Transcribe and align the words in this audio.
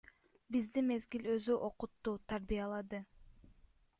Бизди 0.53 0.83
мезгил 0.91 1.27
өзү 1.33 1.59
окутту, 1.69 2.15
тарбиялады. 2.33 3.05